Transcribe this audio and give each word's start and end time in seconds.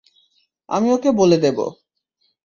আমি 0.69 0.87
ওকে 0.93 1.09
বলে 1.11 1.37
দেবো। 1.37 1.65